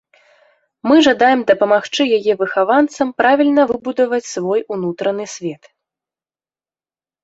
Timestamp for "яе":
2.19-2.33